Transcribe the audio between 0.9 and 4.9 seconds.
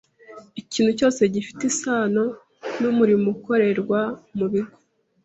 cyose gifitanye isano n’umurimo ukorerwa mu bigo